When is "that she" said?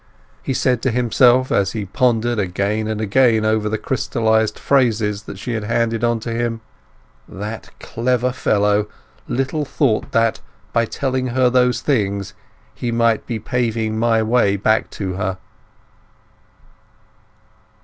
5.25-5.53